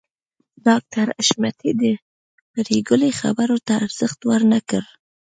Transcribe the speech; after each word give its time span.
ډاکټر 0.65 1.07
حشمتي 1.17 1.71
د 1.81 1.83
پريګلې 2.53 3.09
خبرو 3.19 3.57
ته 3.65 3.71
ارزښت 3.83 4.19
ورنکړ 4.31 4.83